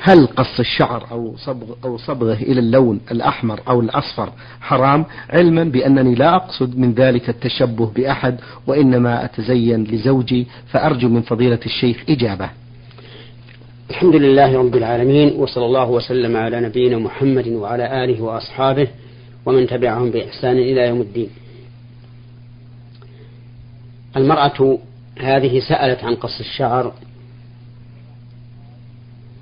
هل 0.00 0.26
قص 0.26 0.58
الشعر 0.60 1.06
أو 1.10 1.34
صبغ 1.36 1.74
أو 1.84 1.98
صبغه 1.98 2.34
إلى 2.34 2.60
اللون 2.60 3.00
الأحمر 3.10 3.60
أو 3.68 3.80
الأصفر 3.80 4.32
حرام؟ 4.60 5.04
علما 5.30 5.64
بأنني 5.64 6.14
لا 6.14 6.36
أقصد 6.36 6.78
من 6.78 6.92
ذلك 6.92 7.28
التشبه 7.28 7.86
بأحد 7.86 8.40
وإنما 8.66 9.24
أتزين 9.24 9.84
لزوجي 9.84 10.46
فأرجو 10.66 11.08
من 11.08 11.22
فضيلة 11.22 11.60
الشيخ 11.66 12.04
إجابة. 12.08 12.50
الحمد 13.90 14.16
لله 14.16 14.58
رب 14.58 14.76
العالمين 14.76 15.32
وصلى 15.36 15.66
الله 15.66 15.90
وسلم 15.90 16.36
على 16.36 16.60
نبينا 16.60 16.98
محمد 16.98 17.48
وعلى 17.48 18.04
آله 18.04 18.22
وأصحابه 18.22 18.88
ومن 19.46 19.66
تبعهم 19.66 20.10
بإحسان 20.10 20.56
إلى 20.58 20.88
يوم 20.88 21.00
الدين. 21.00 21.28
المرأة 24.16 24.78
هذه 25.18 25.60
سألت 25.60 26.04
عن 26.04 26.14
قص 26.14 26.40
الشعر 26.40 26.92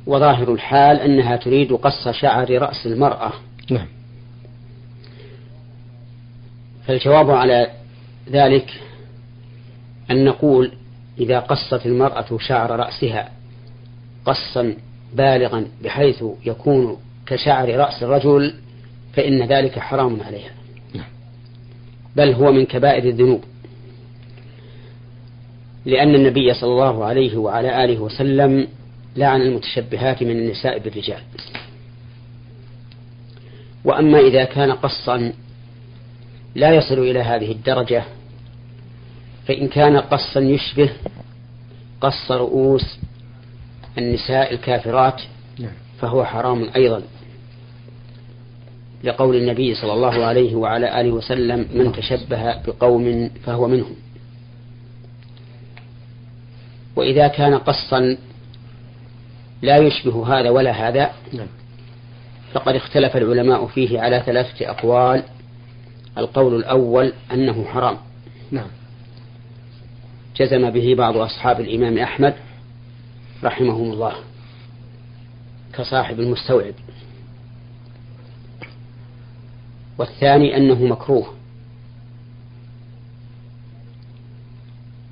وظاهر 0.07 0.53
الحال 0.53 1.01
أنها 1.01 1.37
تريد 1.37 1.73
قص 1.73 2.09
شعر 2.09 2.51
رأس 2.51 2.87
المرأة. 2.87 3.33
نعم. 3.71 3.87
فالجواب 6.87 7.31
على 7.31 7.71
ذلك 8.31 8.81
أن 10.11 10.25
نقول 10.25 10.73
إذا 11.19 11.41
قصت 11.41 11.87
المرأة 11.87 12.39
شعر 12.39 12.71
رأسها 12.71 13.33
قصا 14.25 14.75
بالغا 15.15 15.67
بحيث 15.85 16.25
يكون 16.45 16.97
كشعر 17.27 17.77
رأس 17.77 18.03
الرجل 18.03 18.55
فإن 19.13 19.43
ذلك 19.43 19.79
حرام 19.79 20.21
عليها. 20.21 20.51
نعم. 20.95 21.09
بل 22.17 22.33
هو 22.33 22.53
من 22.53 22.67
كبائر 22.67 23.05
الذنوب. 23.05 23.45
لأن 25.87 26.15
النبي 26.15 26.55
صلى 26.55 26.71
الله 26.71 27.05
عليه 27.05 27.37
وعلى 27.37 27.85
آله 27.85 27.99
وسلم 27.99 28.69
لعن 29.17 29.41
المتشبهات 29.41 30.23
من 30.23 30.31
النساء 30.31 30.79
بالرجال. 30.79 31.21
وأما 33.85 34.19
إذا 34.19 34.45
كان 34.45 34.73
قصا 34.73 35.33
لا 36.55 36.71
يصل 36.71 36.99
إلى 36.99 37.21
هذه 37.21 37.53
الدرجة 37.53 38.05
فإن 39.47 39.69
كان 39.69 39.97
قصا 39.97 40.41
يشبه 40.41 40.91
قص 42.01 42.31
رؤوس 42.31 42.99
النساء 43.99 44.55
الكافرات 44.55 45.23
نعم. 45.59 45.73
فهو 46.01 46.25
حرام 46.25 46.71
أيضا. 46.77 47.03
لقول 49.05 49.37
النبي 49.37 49.75
صلى 49.75 49.93
الله 49.93 50.25
عليه 50.25 50.55
وعلى 50.55 51.01
آله 51.01 51.11
وسلم 51.11 51.69
من 51.75 51.93
تشبه 51.93 52.63
بقوم 52.63 53.31
فهو 53.45 53.69
منهم. 53.69 53.95
وإذا 56.97 57.29
كان 57.29 57.55
قصا 57.55 58.17
لا 59.63 59.77
يشبه 59.77 60.39
هذا 60.39 60.51
ولا 60.51 60.89
هذا. 60.89 61.11
نعم. 61.33 61.47
فقد 62.53 62.75
اختلف 62.75 63.17
العلماء 63.17 63.67
فيه 63.67 64.01
على 64.01 64.23
ثلاثة 64.27 64.71
أقوال. 64.71 65.23
القول 66.19 66.57
الأول 66.57 67.13
أنه 67.33 67.65
حرام. 67.65 67.97
نعم. 68.51 68.69
جزم 70.37 70.71
به 70.71 70.95
بعض 70.95 71.17
أصحاب 71.17 71.61
الإمام 71.61 71.99
أحمد 71.99 72.35
رحمهم 73.45 73.93
الله 73.93 74.15
كصاحب 75.73 76.21
المستوعب. 76.21 76.75
والثاني 79.99 80.57
أنه 80.57 80.85
مكروه. 80.85 81.27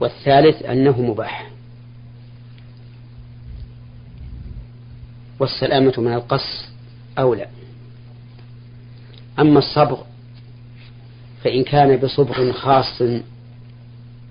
والثالث 0.00 0.62
أنه 0.62 1.00
مباح. 1.00 1.50
والسلامة 5.40 5.92
من 5.98 6.12
القص 6.12 6.68
أولى 7.18 7.46
أما 9.38 9.58
الصبغ 9.58 10.02
فإن 11.44 11.64
كان 11.64 11.96
بصبغ 11.96 12.52
خاص 12.52 13.02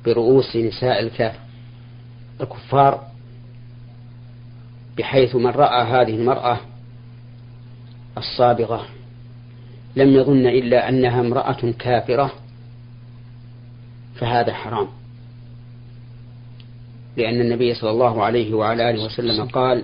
برؤوس 0.05 0.55
نساء 0.55 1.11
الكفار 2.41 3.07
بحيث 4.97 5.35
من 5.35 5.47
رأى 5.47 5.83
هذه 5.83 6.15
المرأة 6.15 6.59
الصابغة 8.17 8.85
لم 9.95 10.09
يظن 10.09 10.45
إلا 10.45 10.89
أنها 10.89 11.19
امرأة 11.19 11.73
كافرة 11.79 12.31
فهذا 14.15 14.53
حرام. 14.53 14.87
لأن 17.17 17.41
النبي 17.41 17.73
صلى 17.73 17.89
الله 17.89 18.23
عليه 18.23 18.53
وعلى 18.53 18.89
آله 18.89 19.05
وسلم 19.05 19.45
قال 19.45 19.83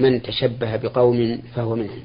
من 0.00 0.22
تشبه 0.22 0.76
بقوم 0.76 1.42
فهو 1.54 1.76
منهم. 1.76 2.02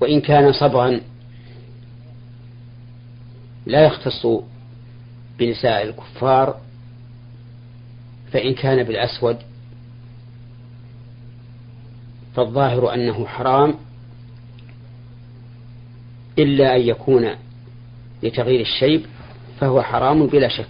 وإن 0.00 0.20
كان 0.20 0.52
صبغا 0.52 1.00
لا 3.66 3.86
يختص 3.86 4.26
بنساء 5.38 5.82
الكفار 5.82 6.60
فإن 8.32 8.54
كان 8.54 8.82
بالأسود 8.82 9.36
فالظاهر 12.36 12.94
أنه 12.94 13.26
حرام 13.26 13.74
إلا 16.38 16.76
أن 16.76 16.80
يكون 16.80 17.30
لتغيير 18.22 18.60
الشيب 18.60 19.06
فهو 19.60 19.82
حرام 19.82 20.26
بلا 20.26 20.48
شك. 20.48 20.66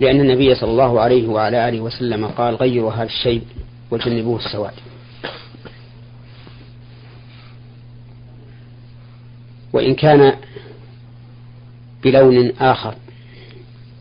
لأن 0.00 0.20
النبي 0.20 0.54
صلى 0.54 0.70
الله 0.70 1.00
عليه 1.00 1.28
وعلى 1.28 1.68
آله 1.68 1.80
وسلم 1.80 2.26
قال 2.26 2.54
غيروا 2.54 2.92
هذا 2.92 3.02
الشيب 3.02 3.42
وجنبوه 3.90 4.38
السواد. 4.38 4.72
وإن 9.72 9.94
كان 9.94 10.36
بلون 12.04 12.52
آخر 12.60 12.94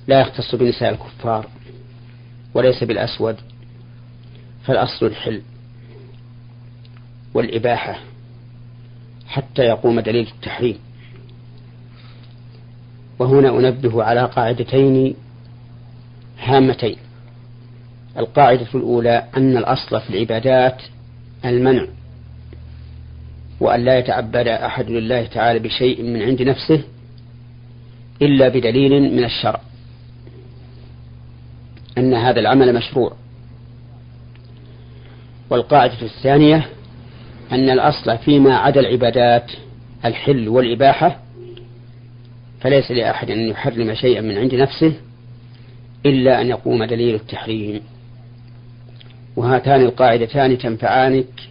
لا 0.08 0.22
يختص 0.22 0.56
بنساء 0.56 0.90
الكفار 0.90 1.48
وليس 2.54 2.84
بالأسود 2.84 3.36
فالأصل 4.66 5.06
الحل 5.06 5.42
والإباحة 7.34 8.00
حتى 9.28 9.62
يقوم 9.62 10.00
دليل 10.00 10.28
التحريم. 10.28 10.78
وهنا 13.20 13.50
أنبه 13.50 14.04
على 14.04 14.26
قاعدتين 14.26 15.16
هامتين. 16.40 16.98
القاعدة 18.18 18.68
الأولى 18.76 19.24
أن 19.38 19.58
الأصل 19.58 20.02
في 20.02 20.10
العبادات 20.10 20.82
المنع 21.46 21.88
وأن 23.60 23.86
لا 23.86 24.00
يتعبد 24.00 24.48
أحد 24.48 24.90
لله 24.90 25.26
تعالى 25.26 25.60
بشيء 25.60 26.04
من 26.04 26.22
عند 26.22 26.42
نفسه 26.42 26.84
إلا 28.22 28.48
بدليل 28.48 29.16
من 29.16 29.24
الشرع. 29.24 29.62
أن 31.98 32.14
هذا 32.14 32.40
العمل 32.40 32.76
مشروع. 32.76 33.14
والقاعدة 35.50 36.02
الثانية 36.02 36.70
أن 37.52 37.70
الأصل 37.70 38.18
فيما 38.18 38.58
عدا 38.58 38.80
العبادات 38.80 39.52
الحل 40.06 40.50
والإباحة 40.50 41.20
فليس 42.62 42.92
لأحد 42.92 43.30
أن 43.30 43.40
يحرم 43.40 43.96
شيئا 43.96 44.22
من 44.22 44.38
عند 44.38 44.56
نفسه 44.56 44.94
إلا 46.06 46.42
أن 46.42 46.48
يقوم 46.48 46.84
دليل 46.84 47.16
التحريم. 47.16 47.82
وهاتان 49.36 49.82
القاعدتان 49.82 50.58
تنفعانك 50.58 51.50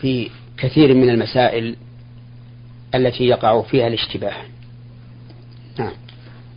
في 0.00 0.30
كثير 0.56 0.94
من 0.94 1.10
المسائل 1.10 1.76
التي 2.94 3.24
يقع 3.24 3.62
فيها 3.62 3.86
الاشتباه. 3.86 4.34
نعم. 5.78 5.92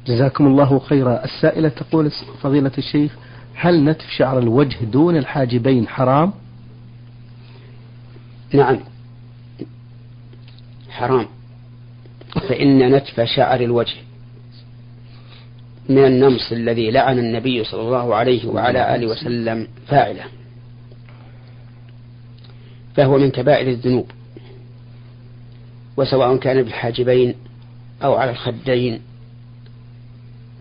جزاكم 0.07 0.47
الله 0.47 0.79
خيرا. 0.79 1.23
السائلة 1.25 1.69
تقول 1.69 2.11
فضيلة 2.41 2.71
الشيخ 2.77 3.15
هل 3.55 3.83
نتف 3.85 4.09
شعر 4.17 4.39
الوجه 4.39 4.85
دون 4.85 5.17
الحاجبين 5.17 5.87
حرام؟ 5.87 6.33
نعم. 8.53 8.79
حرام. 10.89 11.27
فإن 12.49 12.95
نتف 12.95 13.21
شعر 13.21 13.59
الوجه 13.59 13.95
من 15.89 16.05
النمص 16.05 16.51
الذي 16.51 16.91
لعن 16.91 17.19
النبي 17.19 17.63
صلى 17.63 17.81
الله 17.81 18.15
عليه 18.15 18.47
وعلى 18.47 18.95
آله 18.95 19.07
وسلم 19.07 19.67
فاعله. 19.87 20.23
فهو 22.95 23.17
من 23.17 23.31
كبائر 23.31 23.67
الذنوب. 23.67 24.11
وسواء 25.97 26.37
كان 26.37 26.63
بالحاجبين 26.63 27.35
أو 28.03 28.15
على 28.15 28.31
الخدين 28.31 29.01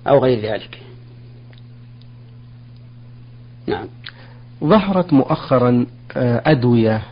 أو 0.09 0.19
غير 0.19 0.53
ذلك. 0.53 0.81
نعم. 3.67 3.87
ظهرت 4.65 5.13
مؤخرا 5.13 5.87
أدوية 6.17 7.03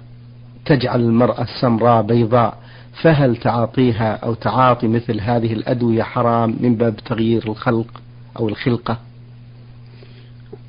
تجعل 0.65 1.01
المرأة 1.01 1.43
السمراء 1.43 2.03
بيضاء. 2.03 2.59
فهل 2.92 3.37
تعاطيها 3.37 4.16
أو 4.16 4.34
تعاطي 4.34 4.88
مثل 4.88 5.20
هذه 5.20 5.52
الأدوية 5.52 6.02
حرام 6.02 6.56
من 6.60 6.76
باب 6.76 6.96
تغيير 6.96 7.48
الخلق 7.48 8.02
أو 8.38 8.48
الخلقة؟ 8.48 8.98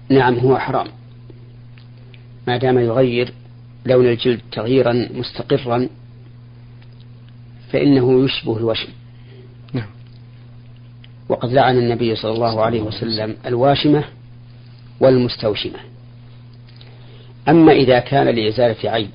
نعم 0.09 0.35
هو 0.35 0.57
حرام. 0.57 0.87
ما 2.47 2.57
دام 2.57 2.79
يغير 2.79 3.33
لون 3.85 4.07
الجلد 4.07 4.41
تغييرا 4.51 5.07
مستقرا 5.13 5.89
فإنه 7.71 8.25
يشبه 8.25 8.57
الوشم. 8.57 8.89
نعم. 9.73 9.87
وقد 11.29 11.53
لعن 11.53 11.77
النبي 11.77 12.15
صلى 12.15 12.31
الله 12.31 12.61
عليه 12.61 12.81
وسلم 12.81 13.35
الواشمة 13.45 14.03
والمستوشمة. 14.99 15.79
أما 17.49 17.71
إذا 17.71 17.99
كان 17.99 18.27
لإزالة 18.27 18.89
عيب 18.89 19.09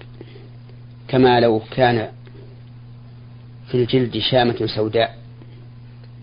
كما 1.08 1.40
لو 1.40 1.60
كان 1.70 2.08
في 3.68 3.74
الجلد 3.74 4.18
شامة 4.18 4.66
سوداء 4.66 5.18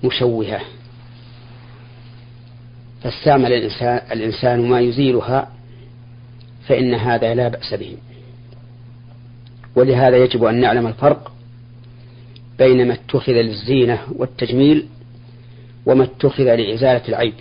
مشوهة. 0.03 0.61
فاستعمل 3.03 3.53
الإنسان, 3.53 4.01
الإنسان 4.11 4.69
ما 4.69 4.79
يزيلها 4.79 5.51
فإن 6.67 6.93
هذا 6.93 7.35
لا 7.35 7.47
بأس 7.47 7.73
به. 7.73 7.97
ولهذا 9.75 10.17
يجب 10.17 10.43
أن 10.43 10.61
نعلم 10.61 10.87
الفرق 10.87 11.31
بين 12.57 12.87
ما 12.87 12.93
اتخذ 12.93 13.31
للزينة 13.31 13.99
والتجميل 14.15 14.87
وما 15.85 16.03
اتخذ 16.03 16.55
لإزالة 16.55 17.07
العيب. 17.09 17.33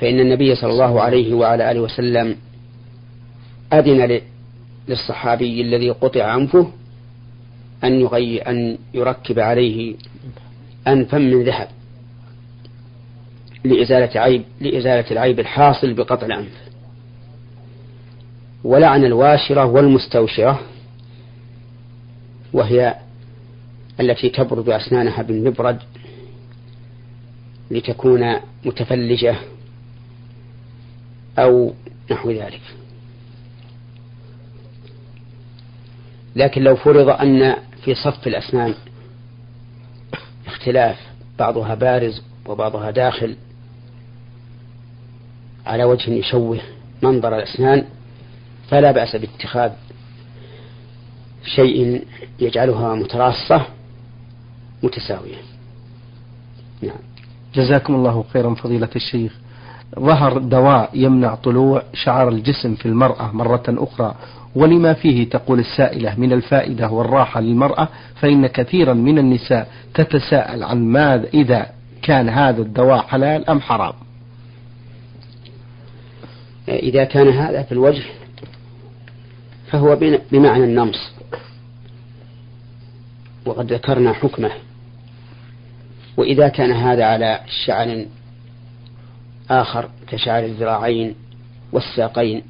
فإن 0.00 0.20
النبي 0.20 0.54
صلى 0.54 0.70
الله 0.72 1.00
عليه 1.00 1.34
وعلى 1.34 1.70
آله 1.70 1.80
وسلم 1.80 2.36
أذن 3.72 4.20
للصحابي 4.88 5.60
الذي 5.60 5.90
قطع 5.90 6.34
أنفه 6.34 6.70
أن 7.84 8.00
يغي 8.00 8.38
أن 8.38 8.78
يركب 8.94 9.38
عليه 9.38 9.94
أنفا 10.86 11.18
من 11.18 11.44
ذهب 11.44 11.68
لإزالة 13.64 14.20
عيب 14.20 14.44
لإزالة 14.60 15.10
العيب 15.10 15.40
الحاصل 15.40 15.94
بقطع 15.94 16.26
الأنف 16.26 16.52
ولعن 18.64 19.04
الواشرة 19.04 19.64
والمستوشرة 19.64 20.60
وهي 22.52 22.94
التي 24.00 24.28
تبرد 24.28 24.68
أسنانها 24.68 25.22
بالمبرد 25.22 25.78
لتكون 27.70 28.36
متفلجة 28.64 29.36
أو 31.38 31.74
نحو 32.10 32.30
ذلك. 32.30 32.60
لكن 36.36 36.62
لو 36.62 36.76
فرض 36.76 37.08
أن 37.08 37.56
في 37.84 37.94
صف 37.94 38.26
الأسنان 38.26 38.74
اختلاف 40.46 40.96
بعضها 41.38 41.74
بارز 41.74 42.22
وبعضها 42.46 42.90
داخل 42.90 43.36
على 45.66 45.84
وجه 45.84 46.10
يشوه 46.10 46.60
منظر 47.02 47.36
الأسنان 47.36 47.84
فلا 48.68 48.92
بأس 48.92 49.16
باتخاذ 49.16 49.72
شيء 51.44 52.06
يجعلها 52.40 52.94
متراصة 52.94 53.66
متساوية. 54.82 55.36
نعم. 56.82 56.98
جزاكم 57.54 57.94
الله 57.94 58.24
خيرا 58.32 58.54
فضيلة 58.54 58.88
الشيخ. 58.96 59.32
ظهر 59.98 60.38
دواء 60.38 60.90
يمنع 60.94 61.34
طلوع 61.34 61.82
شعر 61.94 62.28
الجسم 62.28 62.74
في 62.74 62.86
المرأة 62.86 63.32
مرة 63.32 63.62
أخرى. 63.68 64.14
ولما 64.54 64.92
فيه 64.92 65.28
تقول 65.28 65.58
السائلة 65.58 66.14
من 66.20 66.32
الفائدة 66.32 66.90
والراحة 66.90 67.40
للمرأة 67.40 67.88
فإن 68.14 68.46
كثيرا 68.46 68.92
من 68.92 69.18
النساء 69.18 69.68
تتساءل 69.94 70.62
عن 70.62 70.84
ماذا 70.84 71.28
إذا 71.34 71.66
كان 72.02 72.28
هذا 72.28 72.62
الدواء 72.62 73.02
حلال 73.02 73.50
أم 73.50 73.60
حرام. 73.60 73.92
إذا 76.68 77.04
كان 77.04 77.28
هذا 77.28 77.62
في 77.62 77.72
الوجه 77.72 78.02
فهو 79.70 79.98
بمعنى 80.32 80.64
النمص 80.64 81.12
وقد 83.46 83.72
ذكرنا 83.72 84.12
حكمه. 84.12 84.50
وإذا 86.16 86.48
كان 86.48 86.72
هذا 86.72 87.04
على 87.04 87.40
شعر 87.66 88.04
آخر 89.50 89.90
كشعر 90.08 90.44
الذراعين 90.44 91.14
والساقين. 91.72 92.42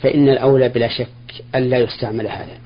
فإن 0.00 0.28
الأولى 0.28 0.68
بلا 0.68 0.88
شك 0.88 1.08
ألا 1.54 1.78
يستعمل 1.78 2.28
هذا 2.28 2.58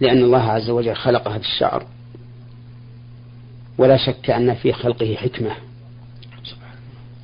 لأن 0.00 0.18
الله 0.18 0.42
عز 0.42 0.70
وجل 0.70 0.96
خلق 0.96 1.28
هذا 1.28 1.40
الشعر 1.40 1.86
ولا 3.78 3.96
شك 3.96 4.30
أن 4.30 4.54
في 4.54 4.72
خلقه 4.72 5.14
حكمة. 5.14 5.50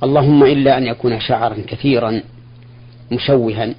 اللهم 0.03 0.43
إلا 0.43 0.77
أن 0.77 0.83
يكون 0.83 1.19
شعرا 1.19 1.57
كثيرا 1.67 2.21
مشوها 3.11 3.75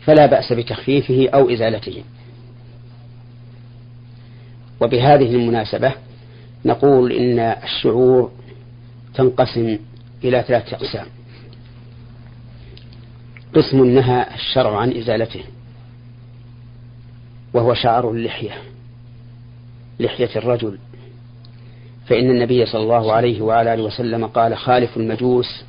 فلا 0.00 0.26
بأس 0.26 0.52
بتخفيفه 0.52 1.28
أو 1.34 1.50
إزالته. 1.50 2.02
وبهذه 4.80 5.34
المناسبة 5.34 5.92
نقول 6.66 7.12
إن 7.12 7.38
الشعور 7.38 8.32
تنقسم 9.14 9.78
إلى 10.24 10.44
ثلاثة 10.48 10.76
أقسام. 10.76 11.06
قسم 13.54 13.84
نهى 13.84 14.26
الشرع 14.34 14.78
عن 14.78 14.92
إزالته 14.92 15.44
وهو 17.54 17.74
شعر 17.74 18.10
اللحية 18.10 18.54
لحية 20.00 20.30
الرجل. 20.36 20.78
فإن 22.06 22.30
النبي 22.30 22.66
صلى 22.66 22.82
الله 22.82 23.12
عليه 23.12 23.42
وعلى 23.42 23.74
آله 23.74 23.82
وسلم 23.82 24.26
قال 24.26 24.56
خالف 24.56 24.96
المجوس 24.96 25.64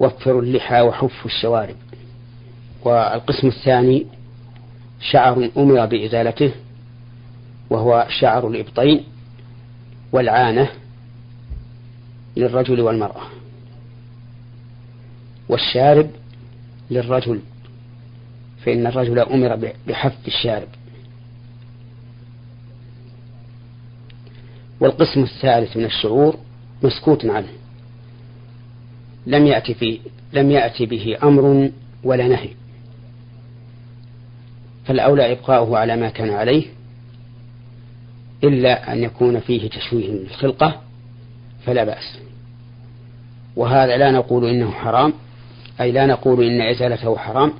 وفروا 0.00 0.42
اللحى 0.42 0.80
وحفوا 0.80 1.30
الشوارب. 1.30 1.76
والقسم 2.84 3.46
الثاني 3.48 4.06
شعر 5.00 5.50
أمر 5.56 5.86
بإزالته 5.86 6.52
وهو 7.70 8.06
شعر 8.20 8.48
الإبطين 8.48 9.04
والعانة 10.12 10.68
للرجل 12.36 12.80
والمرأة. 12.80 13.22
والشارب 15.48 16.10
للرجل 16.90 17.40
فإن 18.64 18.86
الرجل 18.86 19.18
أمر 19.18 19.72
بحف 19.88 20.26
الشارب. 20.26 20.68
والقسم 24.80 25.22
الثالث 25.22 25.76
من 25.76 25.84
الشعور 25.84 26.36
مسكوت 26.82 27.26
عنه. 27.26 27.52
لم 29.26 29.46
يأتي 29.46 29.74
في 29.74 30.00
لم 30.32 30.50
يأتي 30.50 30.86
به 30.86 31.16
أمر 31.22 31.70
ولا 32.04 32.28
نهي. 32.28 32.50
فالأولى 34.84 35.32
إبقاؤه 35.32 35.78
على 35.78 35.96
ما 35.96 36.08
كان 36.08 36.30
عليه 36.30 36.75
إلا 38.44 38.92
أن 38.92 39.02
يكون 39.02 39.40
فيه 39.40 39.70
تشويه 39.70 40.10
للخلقة 40.10 40.80
فلا 41.64 41.84
بأس. 41.84 42.18
وهذا 43.56 43.96
لا 43.96 44.10
نقول 44.10 44.48
إنه 44.48 44.70
حرام 44.70 45.12
أي 45.80 45.92
لا 45.92 46.06
نقول 46.06 46.44
إن 46.44 46.60
إزالته 46.60 47.16
حرام 47.16 47.52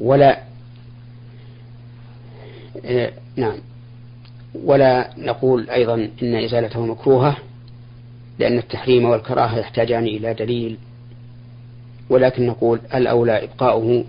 ولا 0.00 0.42
إيه 2.84 3.12
نعم 3.36 3.58
ولا 4.54 5.10
نقول 5.18 5.70
أيضا 5.70 5.94
إن 6.22 6.34
إزالته 6.34 6.86
مكروهة 6.86 7.36
لأن 8.38 8.58
التحريم 8.58 9.04
والكراهة 9.04 9.58
يحتاجان 9.58 10.04
إلى 10.04 10.34
دليل. 10.34 10.76
ولكن 12.10 12.46
نقول 12.46 12.80
الأولى 12.94 13.44
إبقاؤه 13.44 14.04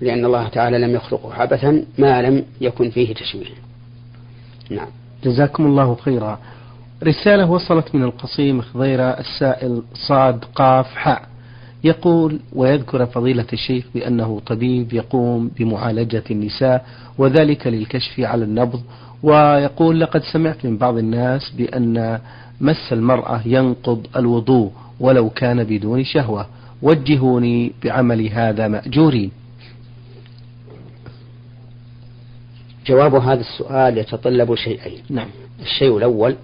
لأن 0.00 0.24
الله 0.24 0.48
تعالى 0.48 0.78
لم 0.78 0.94
يخلقه 0.94 1.34
عبثا 1.34 1.84
ما 1.98 2.22
لم 2.22 2.44
يكن 2.60 2.90
فيه 2.90 3.14
تشويه. 3.14 3.54
نعم. 4.70 4.86
جزاكم 5.24 5.66
الله 5.66 5.94
خيرا. 5.94 6.38
رسالة 7.04 7.50
وصلت 7.50 7.94
من 7.94 8.02
القصيم 8.02 8.60
خضيرة 8.60 9.02
السائل 9.02 9.82
صاد 9.94 10.44
قاف 10.54 10.86
حاء. 10.86 11.22
يقول 11.84 12.40
ويذكر 12.52 13.06
فضيلة 13.06 13.46
الشيخ 13.52 13.84
بأنه 13.94 14.40
طبيب 14.46 14.92
يقوم 14.92 15.50
بمعالجة 15.58 16.24
النساء 16.30 16.86
وذلك 17.18 17.66
للكشف 17.66 18.20
على 18.20 18.44
النبض 18.44 18.80
ويقول 19.22 20.00
لقد 20.00 20.22
سمعت 20.32 20.66
من 20.66 20.76
بعض 20.76 20.98
الناس 20.98 21.50
بأن 21.50 22.20
مس 22.60 22.92
المرأة 22.92 23.40
ينقض 23.46 24.06
الوضوء 24.16 24.72
ولو 25.00 25.30
كان 25.30 25.64
بدون 25.64 26.04
شهوة. 26.04 26.46
وجهوني 26.82 27.72
بعمل 27.84 28.28
هذا 28.28 28.68
مأجورين. 28.68 29.30
جواب 32.88 33.14
هذا 33.14 33.40
السؤال 33.40 33.98
يتطلب 33.98 34.54
شيئين. 34.54 35.02
نعم. 35.10 35.28
الشيء 35.60 35.96
الأول 35.96 36.36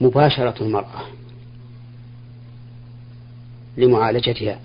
مباشرة 0.00 0.62
المرأة 0.64 1.04
لمعالجتها. 3.76 4.60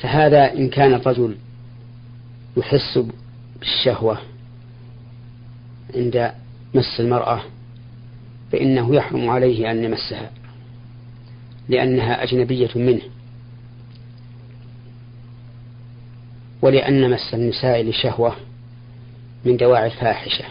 فهذا 0.00 0.52
إن 0.52 0.68
كان 0.68 0.94
الرجل 0.94 1.36
يحس 2.56 2.98
بالشهوة 3.58 4.18
عند 5.94 6.32
مس 6.74 7.00
المرأة 7.00 7.42
فإنه 8.52 8.94
يحرم 8.94 9.30
عليه 9.30 9.70
أن 9.70 9.84
يمسها 9.84 10.30
لأنها 11.68 12.22
أجنبية 12.22 12.70
منه. 12.74 13.02
ولأن 16.62 17.10
مس 17.10 17.34
النساء 17.34 17.82
لشهوة 17.82 18.36
من 19.44 19.56
دواعي 19.56 19.86
الفاحشة. 19.86 20.44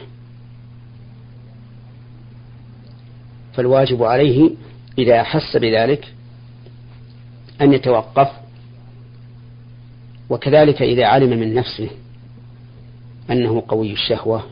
فالواجب 3.53 4.03
عليه 4.03 4.51
إذا 4.98 5.22
أحس 5.22 5.58
بذلك 5.58 6.13
أن 7.62 7.74
يتوقف 7.74 8.29
وكذلك 10.29 10.82
إذا 10.82 11.06
علم 11.06 11.39
من 11.39 11.53
نفسه 11.53 11.89
أنه 13.32 13.63
قوي 13.67 13.94
الشهوة 13.94 14.44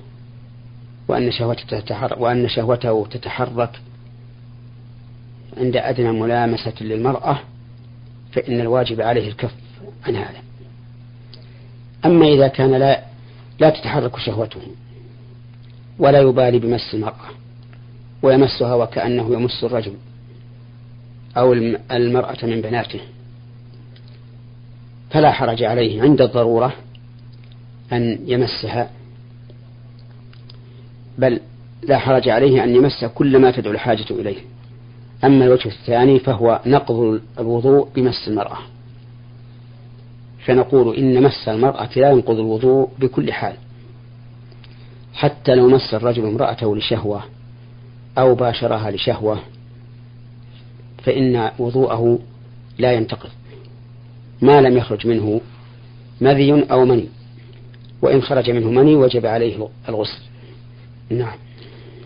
وأن 1.08 1.32
شهوته 1.32 1.80
تتحرك 1.80 2.22
وأن 2.22 2.50
شهوته 2.50 3.08
تتحرك 3.12 3.82
عند 5.58 5.78
أدنى 5.78 6.12
ملامسة 6.12 6.74
للمرأة 6.82 7.40
فإن 8.32 8.60
الواجب 8.60 9.02
عليه 9.02 9.28
الكف 9.28 9.54
عن 10.08 10.16
هذا. 10.16 10.42
أما 12.06 12.26
إذا 12.28 12.48
كان 12.48 12.72
لا 12.72 13.05
لا 13.60 13.70
تتحرك 13.70 14.20
شهوته 14.20 14.62
ولا 16.00 16.20
يبالي 16.22 16.60
بمس 16.60 16.94
المرأة 16.94 17.30
ويمسها 18.22 18.74
وكأنه 18.74 19.34
يمس 19.34 19.64
الرجل 19.64 19.94
أو 21.38 21.54
المرأة 21.92 22.38
من 22.44 22.62
بناته. 22.62 23.00
فلا 25.10 25.32
حرج 25.32 25.64
عليه 25.64 26.02
عند 26.02 26.22
الضرورة 26.22 26.74
أن 27.94 28.20
يمسها 28.26 28.90
بل 31.18 31.40
لا 31.84 31.98
حرج 31.98 32.30
عليه 32.30 32.64
أن 32.64 32.76
يمس 32.76 33.06
كل 33.06 33.38
ما 33.40 33.52
تدعو 33.52 33.74
الحاجة 33.74 34.06
إليه. 34.12 34.38
أما 35.24 35.46
الوجه 35.46 35.68
الثاني 35.68 36.20
فهو 36.20 36.62
نقض 36.66 37.22
الوضوء 37.40 37.90
بمس 37.96 38.28
المرأة. 38.28 38.58
فنقول 40.46 40.96
إن 40.96 41.24
مس 41.24 41.48
المرأة 41.48 41.90
لا 41.96 42.12
ينقض 42.12 42.40
الوضوء 42.40 42.90
بكل 43.00 43.34
حال. 43.34 43.56
حتى 45.14 45.56
لو 45.56 45.68
مس 45.70 45.94
الرجل 45.94 46.26
امرأته 46.26 46.78
لشهوة 46.78 47.24
أو 48.18 48.36
باشرها 48.36 48.92
لشهوة 48.92 49.40
فإن 51.04 51.52
وضوءه 51.60 52.20
لا 52.78 52.94
ينتقض. 52.94 53.30
ما 54.42 54.62
لم 54.62 54.78
يخرج 54.78 55.08
منه 55.08 55.42
مذي 56.22 56.72
أو 56.72 56.86
مني. 56.86 57.10
وإن 58.02 58.22
خرج 58.22 58.52
منه 58.52 58.72
مني 58.72 58.96
وجب 58.96 59.26
عليه 59.26 59.68
الغسل. 59.90 60.20
نعم. 61.10 61.38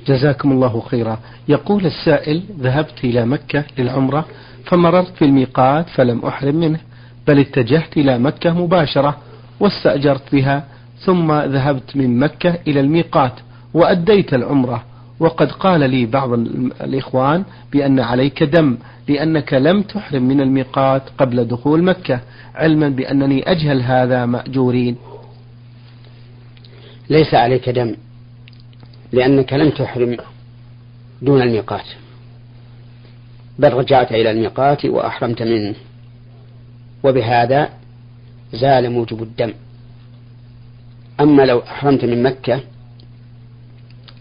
جزاكم 0.08 0.52
الله 0.52 0.82
خيرا. 0.82 1.20
يقول 1.48 1.86
السائل 1.86 2.44
ذهبت 2.60 3.04
إلى 3.04 3.26
مكة 3.26 3.64
للعمرة 3.78 4.26
فمررت 4.66 5.16
في 5.16 5.26
الميقات 5.26 5.90
فلم 5.90 6.26
أحرم 6.26 6.56
منه. 6.56 6.80
بل 7.30 7.40
اتجهت 7.40 7.98
إلى 7.98 8.20
مكة 8.20 8.54
مباشرة 8.54 9.18
واستأجرت 9.60 10.36
بها 10.36 10.64
ثم 11.00 11.32
ذهبت 11.32 11.96
من 11.96 12.20
مكة 12.20 12.58
إلى 12.68 12.80
الميقات 12.80 13.34
وأديت 13.74 14.34
العمرة. 14.34 14.84
وقد 15.20 15.52
قال 15.52 15.90
لي 15.90 16.06
بعض 16.06 16.34
الإخوان 16.82 17.44
بأن 17.72 18.00
عليك 18.00 18.44
دم 18.44 18.78
لأنك 19.08 19.54
لم 19.54 19.82
تحرم 19.82 20.24
من 20.24 20.42
الميقات 20.42 21.02
قبل 21.18 21.46
دخول 21.46 21.84
مكة 21.84 22.20
علما 22.56 22.90
بأنني 22.90 23.52
أجهل 23.52 23.82
هذا 23.82 24.26
مأجورين. 24.26 24.96
ليس 27.10 27.34
عليك 27.34 27.70
دم 27.70 27.96
لأنك 29.12 29.54
لم 29.54 29.70
تحرم 29.70 30.18
دون 31.22 31.42
الميقات 31.42 31.86
بل 33.60 33.74
رجعت 33.74 34.12
إلى 34.12 34.32
الميقات 34.32 34.86
وأحرمت 34.86 35.42
منه. 35.42 35.76
وبهذا 37.04 37.70
زال 38.54 38.90
موجب 38.90 39.24
الدم. 39.24 39.54
أما 41.20 41.46
لو 41.46 41.60
أحرمت 41.60 42.06
من 42.06 42.24
مكة 42.24 42.62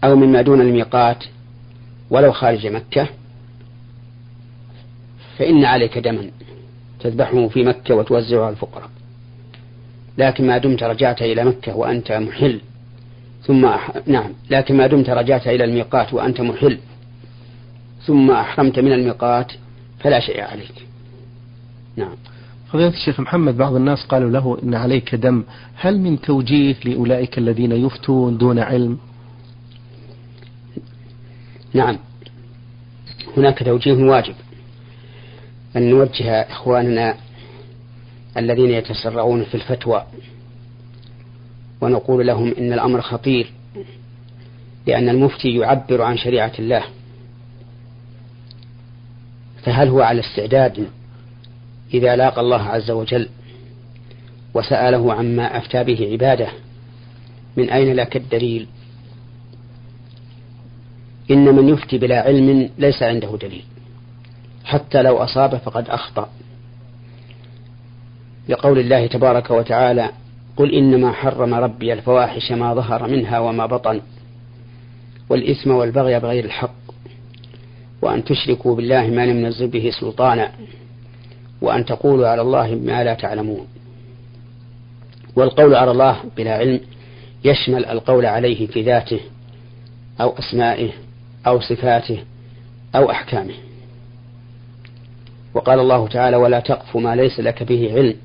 أو 0.03 0.15
مما 0.15 0.41
دون 0.41 0.61
الميقات 0.61 1.23
ولو 2.09 2.31
خارج 2.31 2.67
مكة 2.67 3.07
فإن 5.37 5.65
عليك 5.65 5.97
دما 5.97 6.31
تذبحه 6.99 7.47
في 7.47 7.63
مكة 7.63 7.95
وتوزعه 7.95 8.41
على 8.41 8.49
الفقراء. 8.49 8.89
لكن 10.17 10.47
ما 10.47 10.57
دمت 10.57 10.83
رجعت 10.83 11.21
إلى 11.21 11.43
مكة 11.43 11.75
وأنت 11.75 12.11
محل. 12.11 12.61
ثم 13.43 13.65
أح... 13.65 13.91
نعم 14.07 14.33
لكن 14.49 14.77
ما 14.77 14.87
دمت 14.87 15.09
رجعت 15.09 15.47
إلى 15.47 15.63
الميقات 15.63 16.13
وأنت 16.13 16.41
محل. 16.41 16.77
ثم 18.05 18.31
أحرمت 18.31 18.79
من 18.79 18.91
الميقات 18.91 19.51
فلا 19.99 20.19
شيء 20.19 20.41
عليك. 20.41 20.87
نعم. 21.95 22.15
فضيلة 22.71 22.89
الشيخ 22.89 23.19
محمد 23.19 23.57
بعض 23.57 23.75
الناس 23.75 24.05
قالوا 24.05 24.29
له 24.29 24.57
إن 24.63 24.75
عليك 24.75 25.15
دم. 25.15 25.43
هل 25.75 25.99
من 25.99 26.21
توجيه 26.21 26.75
لأولئك 26.85 27.37
الذين 27.37 27.71
يفتون 27.71 28.37
دون 28.37 28.59
علم؟ 28.59 28.97
نعم. 31.73 31.97
هناك 33.37 33.63
توجيه 33.63 33.93
واجب. 33.93 34.35
أن 35.75 35.89
نوجه 35.89 36.41
إخواننا 36.41 37.15
الذين 38.37 38.69
يتسرعون 38.69 39.43
في 39.43 39.55
الفتوى 39.55 40.05
ونقول 41.81 42.27
لهم 42.27 42.53
إن 42.57 42.73
الأمر 42.73 43.01
خطير 43.01 43.51
لأن 44.87 45.09
المفتي 45.09 45.55
يعبر 45.55 46.01
عن 46.01 46.17
شريعة 46.17 46.53
الله. 46.59 46.83
فهل 49.63 49.87
هو 49.87 50.01
على 50.01 50.19
استعداد 50.19 50.87
إذا 51.93 52.15
لاقى 52.15 52.41
الله 52.41 52.61
عز 52.61 52.91
وجل 52.91 53.29
وسأله 54.53 55.13
عما 55.13 55.57
أفتى 55.57 55.83
به 55.83 56.09
عباده 56.11 56.47
من 57.57 57.69
أين 57.69 57.95
لك 57.95 58.17
الدليل؟ 58.17 58.67
إن 61.31 61.55
من 61.55 61.69
يفتي 61.69 61.97
بلا 61.97 62.21
علم 62.21 62.69
ليس 62.77 63.03
عنده 63.03 63.37
دليل 63.41 63.63
حتى 64.65 65.01
لو 65.01 65.17
أصاب 65.17 65.57
فقد 65.57 65.89
أخطأ. 65.89 66.29
لقول 68.49 68.79
الله 68.79 69.07
تبارك 69.07 69.51
وتعالى 69.51 70.09
قل 70.57 70.73
إنما 70.73 71.11
حرم 71.11 71.53
ربي 71.53 71.93
الفواحش 71.93 72.51
ما 72.51 72.73
ظهر 72.73 73.07
منها 73.07 73.39
وما 73.39 73.65
بطن 73.65 74.01
والإثم 75.29 75.71
والبغي 75.71 76.19
بغير 76.19 76.45
الحق 76.45 76.75
وأن 78.01 78.23
تشركوا 78.23 78.75
بالله 78.75 79.07
ما 79.07 79.25
لم 79.25 79.45
ينزل 79.45 79.67
به 79.67 79.91
سلطانا. 79.99 80.51
وأن 81.61 81.85
تقولوا 81.85 82.27
على 82.27 82.41
الله 82.41 82.75
ما 82.75 83.03
لا 83.03 83.13
تعلمون. 83.13 83.67
والقول 85.35 85.75
على 85.75 85.91
الله 85.91 86.19
بلا 86.37 86.57
علم 86.57 86.79
يشمل 87.43 87.85
القول 87.85 88.25
عليه 88.25 88.67
في 88.67 88.81
ذاته 88.81 89.19
أو 90.21 90.29
أسمائه 90.39 90.91
أو 91.47 91.59
صفاته 91.59 92.23
أو 92.95 93.11
أحكامه. 93.11 93.53
وقال 95.53 95.79
الله 95.79 96.07
تعالى 96.07 96.37
ولا 96.37 96.59
تقف 96.59 96.97
ما 96.97 97.15
ليس 97.15 97.39
لك 97.39 97.63
به 97.63 97.93
علم. 97.93 98.15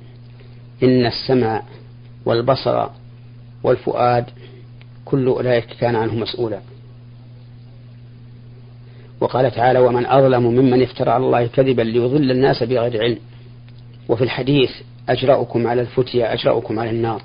إن 0.83 1.07
السمع 1.07 1.63
والبصر 2.27 2.89
والفؤاد 3.63 4.25
كل 5.05 5.27
أولئك 5.27 5.67
كان 5.67 5.97
عنه 5.97 6.15
مسؤولا. 6.15 6.61
وقال 9.25 9.51
تعالى 9.51 9.79
ومن 9.79 10.07
أظلم 10.07 10.43
ممن 10.43 10.83
افترى 10.83 11.11
على 11.11 11.27
الله 11.27 11.47
كذبا 11.47 11.83
ليضل 11.83 12.31
الناس 12.31 12.63
بغير 12.63 13.03
علم. 13.03 13.19
وفي 14.09 14.25
الحديث 14.25 14.71
أجرأكم 15.09 15.67
على 15.67 15.81
الفتية 15.81 16.33
أجرأكم 16.33 16.79
على 16.79 16.91
النار. 16.91 17.23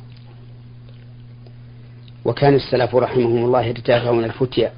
وكان 2.26 2.56
السلف 2.56 2.96
رحمهم 2.96 3.46
الله 3.46 3.62
يتدافعون 3.62 4.24
الفتية. 4.24 4.72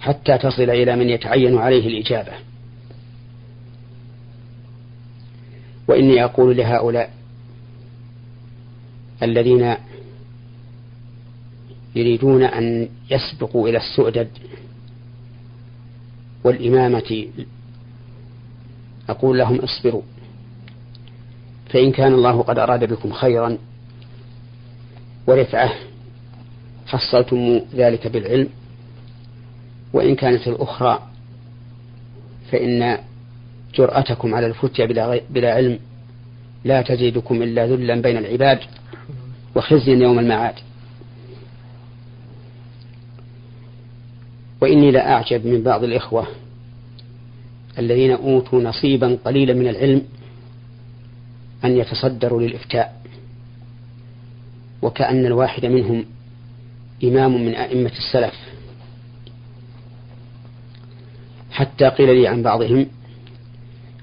حتى 0.00 0.38
تصل 0.38 0.70
إلى 0.70 0.96
من 0.96 1.08
يتعين 1.08 1.58
عليه 1.58 1.88
الإجابة. 1.88 2.32
وإني 5.88 6.24
أقول 6.24 6.56
لهؤلاء 6.56 7.10
الذين 9.22 9.74
يريدون 11.96 12.42
أن 12.42 12.88
يسبقوا 13.10 13.68
إلى 13.68 13.78
السؤدد 13.78 14.28
والإمامة. 16.44 17.26
أقول 19.08 19.38
لهم 19.38 19.56
اصبروا 19.58 20.02
فإن 21.70 21.92
كان 21.92 22.14
الله 22.14 22.42
قد 22.42 22.58
أراد 22.58 22.84
بكم 22.92 23.12
خيرا 23.12 23.58
ورفعة 25.26 25.72
حصلتم 26.86 27.60
ذلك 27.74 28.06
بالعلم 28.06 28.48
وإن 29.92 30.14
كانت 30.14 30.48
الأخرى 30.48 31.02
فإن 32.52 32.98
جرأتكم 33.74 34.34
على 34.34 34.46
الفتية 34.46 34.84
بلا, 34.84 35.20
بلا 35.30 35.54
علم 35.54 35.78
لا 36.64 36.82
تزيدكم 36.82 37.42
إلا 37.42 37.66
ذلا 37.66 37.94
بين 38.00 38.16
العباد 38.16 38.58
وخزيا 39.54 39.94
يوم 39.96 40.18
المعاد. 40.18 40.54
وإني 44.60 44.90
لأعجب 44.90 45.46
من 45.46 45.62
بعض 45.62 45.84
الإخوة 45.84 46.26
الذين 47.78 48.10
أوتوا 48.10 48.62
نصيبا 48.62 49.18
قليلا 49.24 49.54
من 49.54 49.68
العلم 49.68 50.02
أن 51.64 51.76
يتصدروا 51.76 52.40
للإفتاء 52.40 53.02
وكأن 54.82 55.26
الواحد 55.26 55.66
منهم 55.66 56.04
إمام 57.04 57.44
من 57.46 57.54
أئمة 57.54 57.92
السلف. 57.98 58.34
حتى 61.50 61.88
قيل 61.88 62.14
لي 62.16 62.28
عن 62.28 62.42
بعضهم 62.42 62.86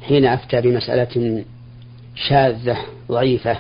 حين 0.01 0.25
أفتى 0.25 0.61
بمسألة 0.61 1.43
شاذة 2.15 2.77
ضعيفة 3.09 3.57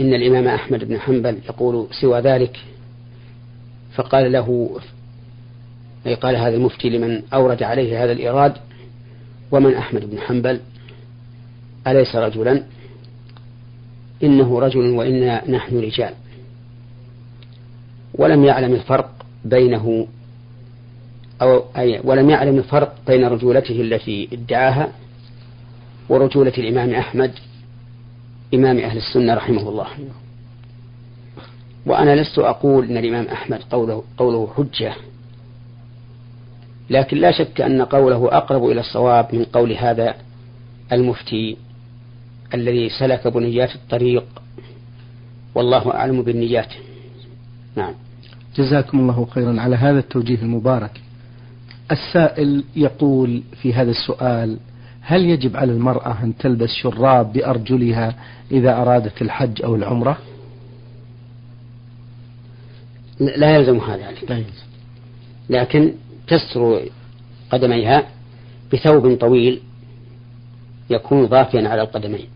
إن 0.00 0.14
الإمام 0.14 0.48
أحمد 0.48 0.84
بن 0.84 1.00
حنبل 1.00 1.38
يقول 1.48 1.86
سوى 2.00 2.20
ذلك 2.20 2.60
فقال 3.94 4.32
له 4.32 4.80
أي 6.06 6.14
قال 6.14 6.36
هذا 6.36 6.56
المفتي 6.56 6.90
لمن 6.90 7.22
أورد 7.34 7.62
عليه 7.62 8.04
هذا 8.04 8.12
الإيراد 8.12 8.54
ومن 9.50 9.74
أحمد 9.74 10.10
بن 10.10 10.20
حنبل. 10.20 10.60
أليس 11.86 12.16
رجلا؟ 12.16 12.62
إنه 14.22 14.60
رجل 14.60 14.90
وإنا 14.90 15.50
نحن 15.50 15.78
رجال. 15.78 16.14
ولم 18.14 18.44
يعلم 18.44 18.72
الفرق 18.72 19.26
بينه 19.44 20.06
أو 21.42 21.64
أي 21.76 22.00
ولم 22.04 22.30
يعلم 22.30 22.58
الفرق 22.58 22.94
بين 23.06 23.24
رجولته 23.24 23.80
التي 23.80 24.28
ادعاها 24.32 24.92
ورجولة 26.08 26.52
الإمام 26.58 26.90
أحمد 26.90 27.32
إمام 28.54 28.78
أهل 28.78 28.96
السنة 28.96 29.34
رحمه 29.34 29.68
الله. 29.68 29.86
وأنا 31.86 32.22
لست 32.22 32.38
أقول 32.38 32.84
أن 32.84 32.96
الإمام 32.96 33.26
أحمد 33.26 33.60
قوله, 33.70 34.04
قوله 34.16 34.52
حجة. 34.56 34.94
لكن 36.90 37.16
لا 37.16 37.30
شك 37.30 37.60
أن 37.60 37.82
قوله 37.82 38.36
أقرب 38.36 38.64
إلى 38.64 38.80
الصواب 38.80 39.34
من 39.34 39.44
قول 39.44 39.72
هذا 39.72 40.14
المفتي 40.92 41.56
الذي 42.54 42.88
سلك 42.88 43.28
بنيات 43.28 43.74
الطريق 43.74 44.24
والله 45.54 45.94
أعلم 45.94 46.22
بالنيات. 46.22 46.72
نعم. 47.76 47.94
جزاكم 48.56 48.98
الله 49.00 49.26
خيرا 49.30 49.60
على 49.60 49.76
هذا 49.76 49.98
التوجيه 49.98 50.42
المبارك. 50.42 51.00
السائل 51.90 52.64
يقول 52.76 53.42
في 53.62 53.74
هذا 53.74 53.90
السؤال 53.90 54.58
هل 55.00 55.24
يجب 55.24 55.56
على 55.56 55.72
المرأة 55.72 56.22
أن 56.22 56.36
تلبس 56.36 56.68
شراب 56.68 57.32
بأرجلها 57.32 58.14
إذا 58.50 58.76
أرادت 58.76 59.22
الحج 59.22 59.62
أو 59.62 59.74
العمرة؟ 59.74 60.18
لا 63.20 63.56
يلزم 63.56 63.78
هذا. 63.78 64.12
طيب. 64.28 64.46
لكن 65.50 65.92
تستر 66.28 66.80
قدميها 67.50 68.08
بثوب 68.72 69.16
طويل 69.18 69.60
يكون 70.90 71.26
ضافيا 71.26 71.68
على 71.68 71.82
القدمين. 71.82 72.26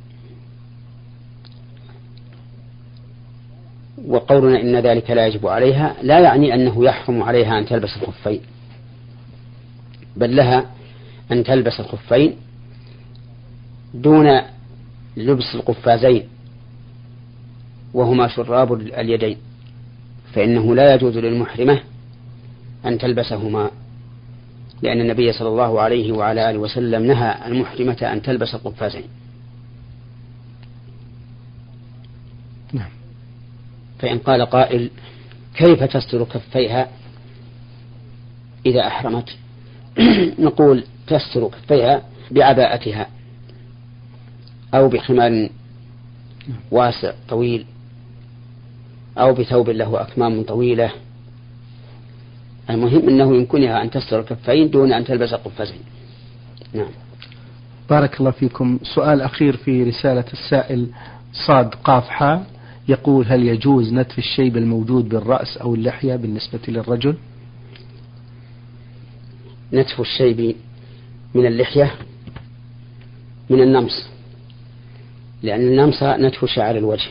وقولنا 4.07 4.61
إن 4.61 4.76
ذلك 4.76 5.11
لا 5.11 5.26
يجب 5.26 5.47
عليها 5.47 5.97
لا 6.02 6.18
يعني 6.18 6.54
أنه 6.54 6.85
يحرم 6.85 7.23
عليها 7.23 7.59
أن 7.59 7.66
تلبس 7.66 7.97
الخفين 7.97 8.40
بل 10.16 10.37
لها 10.37 10.66
أن 11.33 11.45
تلبس 11.45 11.80
الخفين 11.80 12.37
دون 13.95 14.40
لبس 15.16 15.54
القفازين 15.54 16.23
وهما 17.95 18.28
شراب 18.28 18.73
اليدين 18.73 19.36
فإنه 20.32 20.75
لا 20.75 20.95
يجوز 20.95 21.19
للمحرمة 21.19 21.80
أن 22.86 22.99
تلبسهما. 22.99 23.71
لأن 24.82 25.00
النبي 25.00 25.32
صلى 25.32 25.49
الله 25.49 25.80
عليه 25.80 26.12
وعلى 26.12 26.50
آله 26.50 26.58
وسلم 26.58 27.04
نهى 27.04 27.47
المحرمة 27.47 28.12
أن 28.12 28.23
تلبس 28.23 28.54
القفازين 28.54 29.08
نعم. 32.73 32.91
فإن 33.99 34.19
قال 34.19 34.47
قائل 34.47 34.91
كيف 35.54 35.82
تستر 35.82 36.25
كفيها؟ 36.25 36.88
إذا 38.67 38.86
أحرمت. 38.86 39.36
نقول 40.38 40.84
تستر 41.06 41.49
كفيها 41.49 42.02
بعباءتها 42.30 43.06
أو 44.75 44.88
بخمار 44.88 45.49
واسع 46.71 47.12
طويل 47.28 47.67
أو 49.19 49.34
بثوب 49.34 49.71
له 49.71 50.02
أكمام 50.02 50.43
طويلة 50.43 50.93
المهم 52.71 53.09
أنه 53.09 53.37
يمكنها 53.37 53.83
أن 53.83 53.91
تستر 53.91 54.21
الكفين 54.21 54.71
دون 54.71 54.93
أن 54.93 55.04
تلبس 55.04 55.35
قفازين 55.35 55.81
نعم. 56.75 56.91
بارك 57.91 58.21
الله 58.21 58.31
فيكم. 58.31 58.78
سؤال 58.95 59.21
أخير 59.21 59.57
في 59.57 59.83
رسالة 59.83 60.25
السائل 60.33 60.87
صاد 61.33 61.75
قاف 61.75 62.09
حاء 62.09 62.47
يقول 62.89 63.26
هل 63.26 63.49
يجوز 63.49 63.93
نتف 63.93 64.19
الشيب 64.19 64.57
الموجود 64.57 65.09
بالرأس 65.09 65.57
أو 65.57 65.75
اللحية 65.75 66.17
بالنسبة 66.17 66.61
للرجل؟ 66.69 67.15
نتف 69.73 70.00
الشيب 70.00 70.57
من 71.35 71.47
اللحية 71.47 71.95
من 73.50 73.63
النمص. 73.63 74.07
لأن 75.43 75.61
النمص 75.61 76.02
نتف 76.02 76.45
شعر 76.45 76.76
الوجه 76.76 77.11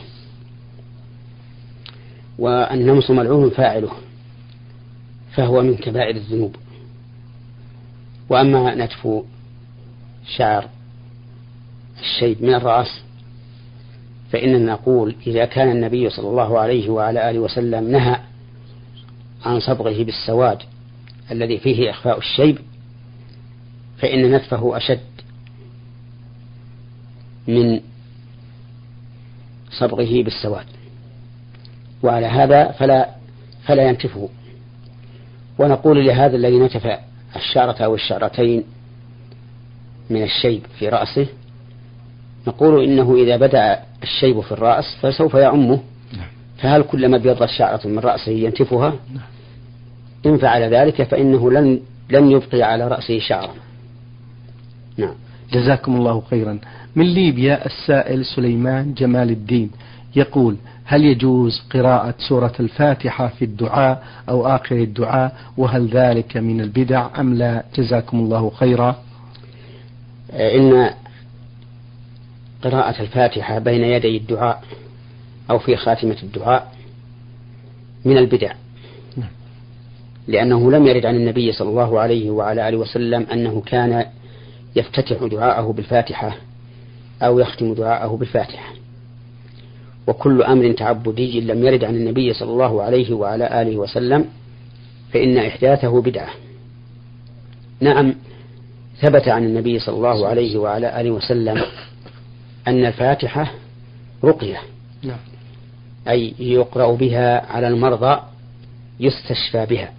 والنمص 2.40 3.12
ملعون 3.12 3.50
فاعله. 3.50 3.92
فهو 5.38 5.62
من 5.62 5.78
كبائر 5.78 6.16
الذنوب. 6.16 6.56
وأما 8.30 8.76
نتف 8.76 9.08
شعر 10.38 10.70
الشيب 12.00 12.44
من 12.44 12.54
الرأس 12.54 13.02
فإننا 14.32 14.74
نقول 14.74 15.16
إذا 15.28 15.46
كان 15.46 15.72
النبي 15.72 16.10
صلى 16.10 16.30
الله 16.30 16.60
عليه 16.60 16.90
وعلى 16.90 17.30
آله 17.30 17.40
وسلم 17.40 17.92
نهى 17.92 18.20
عن 19.46 19.60
صبغه 19.60 20.04
بالسواد 20.04 20.58
الذي 21.32 21.58
فيه 21.58 21.90
إخفاء 21.90 22.18
الشيب 22.18 22.58
فإن 23.98 24.32
نتفه 24.32 24.78
أشد 24.78 25.00
من 27.48 27.80
صبغه 29.72 30.24
بالسواد. 30.24 30.66
وعلى 32.04 32.26
هذا 32.26 32.72
فلا 32.72 33.16
فلا 33.66 33.90
ينتفه. 33.90 34.30
ونقول 35.60 36.06
لهذا 36.06 36.36
الذي 36.36 36.60
نتف 36.60 37.00
الشعرة 37.36 37.84
أو 37.84 37.96
الشعرتين 37.96 38.64
من 40.10 40.24
الشيب 40.24 40.62
في 40.80 40.90
رأسه 40.90 41.28
نقول 42.48 42.84
إنه 42.84 43.16
إذا 43.16 43.38
بدأ 43.38 43.80
الشيب 44.04 44.42
في 44.42 44.52
الرأس 44.52 44.98
فسوف 45.02 45.34
يعمه. 45.34 45.80
نعم. 46.18 46.28
فهل 46.58 46.84
كلما 46.84 47.18
ابيضت 47.18 47.50
شعرة 47.50 47.88
من 47.88 48.00
رأسه 48.00 48.32
ينتفها؟ 48.32 48.90
نعم. 48.90 49.24
إن 50.26 50.38
فعل 50.38 50.74
ذلك 50.74 51.04
فإنه 51.04 51.52
لن 51.52 51.80
لن 52.10 52.32
يبقي 52.32 52.62
على 52.62 52.88
رأسه 52.88 53.20
شعرا 53.20 53.54
نعم. 54.98 55.16
جزاكم 55.54 55.96
الله 55.96 56.24
خيرا. 56.30 56.60
من 56.96 57.06
ليبيا 57.06 57.66
السائل 57.66 58.26
سليمان 58.26 58.94
جمال 58.94 59.30
الدين. 59.30 59.72
يقول 60.16 60.56
هل 60.86 61.06
يجوز 61.06 61.62
قراءة 61.74 62.16
سورة 62.30 62.54
الفاتحة 62.60 63.28
في 63.28 63.46
الدعاء 63.46 64.04
أو 64.30 64.48
آخر 64.48 64.76
الدعاء؟ 64.76 65.38
وهل 65.58 65.88
ذلك 65.88 66.38
من 66.38 66.62
البدع 66.62 67.10
أم 67.20 67.34
لا؟ 67.34 67.64
جزاكم 67.76 68.20
الله 68.20 68.50
خيرا. 68.50 68.96
إن 70.34 70.90
قراءة 72.64 73.02
الفاتحة 73.02 73.60
بين 73.60 73.84
يدي 73.84 74.18
الدعاء 74.18 74.64
أو 75.50 75.60
في 75.60 75.76
خاتمة 75.76 76.18
الدعاء 76.24 76.72
من 78.06 78.18
البدع. 78.18 78.54
نعم. 79.18 79.30
لأنه 80.28 80.72
لم 80.72 80.88
يرد 80.88 81.06
عن 81.06 81.16
النبي 81.16 81.52
صلى 81.52 81.70
الله 81.70 82.00
عليه 82.00 82.30
وعلى 82.30 82.70
آله 82.70 82.78
وسلم 82.78 83.28
أنه 83.32 83.62
كان 83.66 84.06
يفتتح 84.76 85.24
دعاءه 85.32 85.72
بالفاتحة 85.72 86.36
أو 87.22 87.40
يختم 87.40 87.74
دعاءه 87.74 88.18
بالفاتحة. 88.18 88.77
وكل 90.08 90.44
أمر 90.44 90.72
تعبدي 90.72 91.42
لم 91.42 91.64
يرد 91.64 91.84
عن 91.84 91.96
النبي 91.96 92.34
صلى 92.34 92.52
الله 92.52 92.84
عليه 92.84 93.14
وعلى 93.14 93.62
آله 93.62 93.78
وسلم 93.78 94.26
فإن 95.14 95.38
إحداثه 95.38 96.02
بدعة. 96.02 96.30
نعم 97.80 98.16
ثبت 99.02 99.28
عن 99.28 99.44
النبي 99.46 99.80
صلى 99.80 99.96
الله 99.96 100.28
عليه 100.28 100.58
وعلى 100.58 101.02
آله 101.02 101.12
وسلم 101.12 101.62
أن 102.68 102.86
الفاتحة 102.86 103.52
رقية. 104.24 104.58
نعم. 105.04 105.18
أي 106.08 106.34
يقرأ 106.40 106.96
بها 106.96 107.46
على 107.52 107.68
المرضى 107.68 108.22
يستشفى 109.00 109.66
بها. 109.66 109.94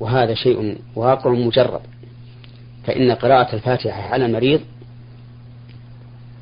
وهذا 0.00 0.34
شيء 0.34 0.76
واقع 0.96 1.30
مجرب 1.30 1.80
فإن 2.84 3.10
قراءة 3.10 3.54
الفاتحة 3.54 4.02
على 4.02 4.26
المريض 4.26 4.60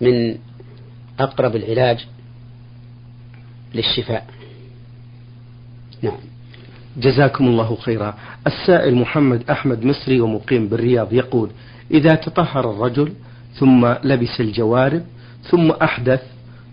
من 0.00 0.38
أقرب 1.20 1.56
العلاج 1.56 2.06
للشفاء. 3.74 4.26
نعم. 6.02 6.18
جزاكم 6.96 7.46
الله 7.46 7.76
خيرا. 7.76 8.14
السائل 8.46 8.94
محمد 8.94 9.50
أحمد 9.50 9.84
مصري 9.84 10.20
ومقيم 10.20 10.68
بالرياض 10.68 11.12
يقول 11.12 11.50
إذا 11.90 12.14
تطهر 12.14 12.70
الرجل 12.70 13.12
ثم 13.54 13.86
لبس 14.04 14.40
الجوارب 14.40 15.02
ثم 15.42 15.70
أحدث 15.70 16.22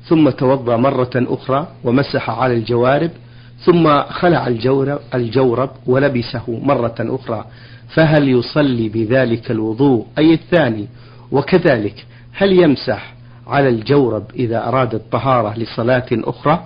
ثم 0.06 0.30
توضأ 0.30 0.78
مرة 0.78 1.12
أخرى 1.16 1.68
ومسح 1.84 2.30
على 2.30 2.54
الجوارب 2.54 3.12
ثم 3.60 4.02
خلع 4.04 4.48
الجورب, 4.48 5.00
الجورب 5.14 5.70
ولبسه 5.86 6.60
مرة 6.64 6.96
أخرى 7.00 7.46
فهل 7.90 8.30
يصلي 8.30 8.90
بذلك 8.90 9.52
الوضوء؟ 9.52 10.06
أي 10.18 10.34
الثاني؟ 10.34 10.88
وكذلك 11.32 12.06
هل 12.34 12.60
يمسح 12.60 13.14
على 13.48 13.70
الجورب 13.70 14.24
إذا 14.36 14.68
أراد 14.68 14.96
الطهارة 14.96 15.60
لصلاة 15.60 16.06
أخرى؟ 16.12 16.64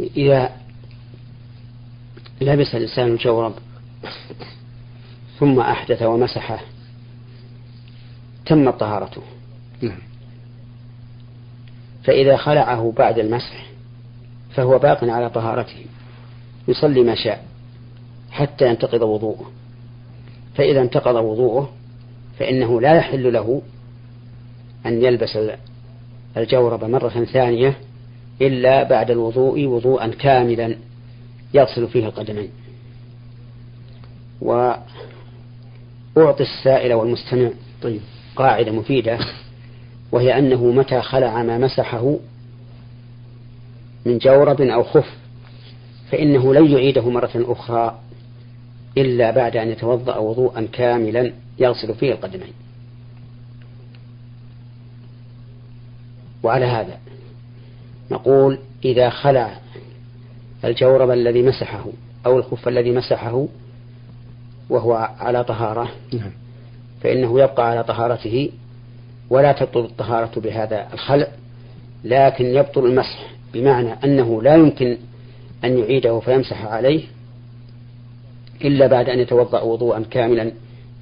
إذا 0.00 0.52
لبس 2.40 2.74
الإنسان 2.74 3.12
الجورب 3.12 3.54
ثم 5.38 5.60
أحدث 5.60 6.02
ومسحه 6.02 6.60
تمت 8.46 8.74
طهارته 8.80 9.22
نعم. 9.82 9.98
فإذا 12.04 12.36
خلعه 12.36 12.92
بعد 12.96 13.18
المسح 13.18 13.66
فهو 14.54 14.78
باق 14.78 15.04
على 15.04 15.30
طهارته 15.30 15.84
يصلي 16.68 17.02
ما 17.02 17.14
شاء 17.14 17.44
حتى 18.30 18.68
ينتقض 18.68 19.02
وضوءه 19.02 19.50
فإذا 20.54 20.80
انتقض 20.80 21.14
وضوءه 21.14 21.72
فإنه 22.38 22.80
لا 22.80 22.94
يحل 22.94 23.32
له 23.32 23.62
أن 24.86 25.02
يلبس 25.02 25.38
الجورب 26.36 26.84
مرة 26.84 27.24
ثانية 27.24 27.76
إلا 28.42 28.82
بعد 28.82 29.10
الوضوء 29.10 29.66
وضوءا 29.66 30.06
كاملا 30.06 30.76
يغسل 31.54 31.88
فيه 31.88 32.06
القدمين. 32.06 32.50
وأعطي 34.40 34.82
السائل 36.42 36.92
والمستمع 36.92 37.50
طيب. 37.82 38.00
قاعدة 38.36 38.72
مفيدة 38.72 39.18
وهي 40.12 40.38
أنه 40.38 40.64
متى 40.64 41.00
خلع 41.00 41.42
ما 41.42 41.58
مسحه 41.58 42.16
من 44.06 44.18
جورب 44.18 44.60
أو 44.60 44.82
خف 44.82 45.16
فإنه 46.10 46.54
لن 46.54 46.72
يعيده 46.72 47.10
مرة 47.10 47.30
أخرى 47.34 47.98
إلا 48.98 49.30
بعد 49.30 49.56
أن 49.56 49.68
يتوضأ 49.68 50.16
وضوءا 50.16 50.68
كاملا 50.72 51.32
يغسل 51.58 51.94
فيه 51.94 52.12
القدمين. 52.12 52.52
وعلى 56.42 56.64
هذا 56.64 56.98
نقول 58.10 58.58
إذا 58.84 59.10
خلع 59.10 59.58
الجورب 60.64 61.10
الذي 61.10 61.42
مسحه 61.42 61.84
أو 62.26 62.38
الخف 62.38 62.68
الذي 62.68 62.90
مسحه 62.90 63.46
وهو 64.70 64.94
على 65.20 65.44
طهارة 65.44 65.90
نعم. 66.12 66.30
فإنه 67.00 67.40
يبقى 67.40 67.70
على 67.70 67.84
طهارته 67.84 68.50
ولا 69.30 69.52
تبطل 69.52 69.80
الطهارة 69.80 70.40
بهذا 70.40 70.88
الخلع 70.92 71.28
لكن 72.04 72.44
يبطل 72.44 72.86
المسح 72.86 73.30
بمعنى 73.54 73.92
أنه 74.04 74.42
لا 74.42 74.54
يمكن 74.54 74.96
أن 75.64 75.78
يعيده 75.78 76.20
فيمسح 76.20 76.64
عليه 76.64 77.04
إلا 78.64 78.86
بعد 78.86 79.08
أن 79.08 79.18
يتوضأ 79.18 79.60
وضوءا 79.60 80.04
كاملا 80.10 80.52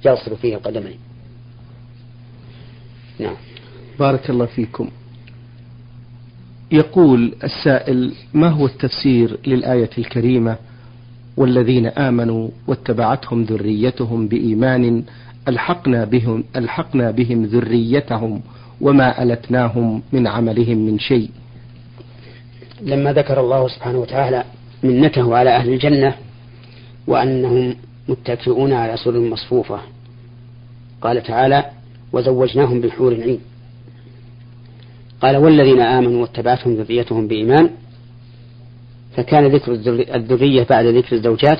يغسل 0.05 0.35
فيه 0.35 0.55
القدمين. 0.55 0.97
نعم. 3.19 3.35
بارك 3.99 4.29
الله 4.29 4.45
فيكم. 4.45 4.89
يقول 6.71 7.33
السائل 7.43 8.13
ما 8.33 8.47
هو 8.47 8.65
التفسير 8.65 9.39
للآية 9.47 9.89
الكريمة 9.97 10.57
والذين 11.37 11.85
آمنوا 11.85 12.49
واتبعتهم 12.67 13.43
ذريتهم 13.43 14.27
بإيمان 14.27 15.03
ألحقنا 15.47 16.05
بهم 16.05 16.43
ألحقنا 16.55 17.11
بهم 17.11 17.45
ذريتهم 17.45 18.41
وما 18.81 19.23
ألتناهم 19.23 20.01
من 20.11 20.27
عملهم 20.27 20.77
من 20.77 20.99
شيء. 20.99 21.29
لما 22.81 23.13
ذكر 23.13 23.39
الله 23.39 23.67
سبحانه 23.67 23.99
وتعالى 23.99 24.43
منته 24.83 25.35
على 25.35 25.55
أهل 25.55 25.69
الجنة 25.69 26.15
وأنهم 27.07 27.75
متكئون 28.09 28.73
على 28.73 28.97
سر 28.97 29.19
مصفوفة 29.19 29.79
قال 31.01 31.23
تعالى 31.23 31.65
وزوجناهم 32.13 32.81
بالحور 32.81 33.11
العين 33.11 33.39
قال 35.21 35.37
والذين 35.37 35.81
آمنوا 35.81 36.21
واتبعتهم 36.21 36.73
ذريتهم 36.75 37.27
بإيمان 37.27 37.69
فكان 39.17 39.47
ذكر 39.47 39.71
الذرية 40.15 40.63
بعد 40.63 40.85
ذكر 40.85 41.15
الزوجات 41.15 41.59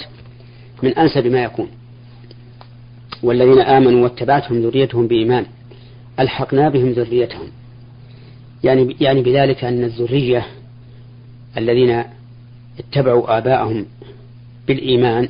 من 0.84 0.98
أنسب 0.98 1.28
ما 1.28 1.44
يكون. 1.44 1.68
والذين 3.24 3.60
آمنوا 3.60 4.04
واتبعتهم 4.04 4.62
ذريتهم 4.62 5.08
بإيمان 5.08 5.46
ألحقنا 6.20 6.70
بهم 6.70 6.90
ذريتهم. 6.90 7.48
يعني 8.64 8.96
يعني 9.02 9.22
بذلك 9.22 9.64
أن 9.64 9.84
الذرية 9.84 10.48
الذين 11.58 12.04
اتبعوا 12.80 13.38
آباءهم 13.38 13.86
بالإيمان 14.68 15.30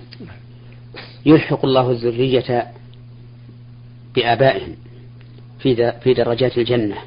يلحق 1.25 1.65
الله 1.65 1.91
الذرية 1.91 2.67
بآبائهم 4.15 4.75
في 5.59 5.93
في 6.03 6.13
درجات 6.13 6.57
الجنة. 6.57 6.97